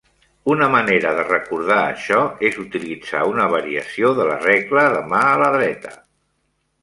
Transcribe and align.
Una 0.51 0.67
manera 0.75 1.09
de 1.17 1.25
recordar 1.25 1.75
això 1.89 2.21
és 2.49 2.57
utilitzar 2.63 3.21
una 3.33 3.45
variació 3.55 4.11
de 4.21 4.27
la 4.31 4.41
regla 4.47 4.87
de 4.95 5.03
mà 5.13 5.21
la 5.45 5.51
dreta. 5.59 5.93